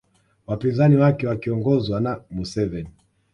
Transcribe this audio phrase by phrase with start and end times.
[0.47, 2.89] Wapinzani wake wakiongozwa na Museveni